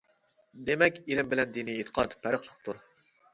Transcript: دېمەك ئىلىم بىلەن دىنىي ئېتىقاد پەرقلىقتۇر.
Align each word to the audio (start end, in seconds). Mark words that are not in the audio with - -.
دېمەك 0.69 0.97
ئىلىم 1.01 1.29
بىلەن 1.33 1.51
دىنىي 1.59 1.77
ئېتىقاد 1.83 2.17
پەرقلىقتۇر. 2.25 2.83